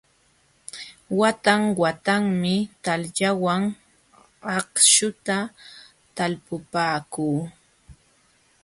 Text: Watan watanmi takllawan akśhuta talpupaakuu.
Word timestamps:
Watan 1.19 1.61
watanmi 1.81 2.53
takllawan 2.83 3.63
akśhuta 4.55 5.37
talpupaakuu. 6.15 7.39